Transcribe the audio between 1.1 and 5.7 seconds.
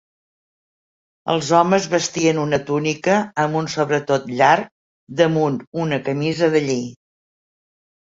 Els homes vestien una túnica, amb un sobretot llarg damunt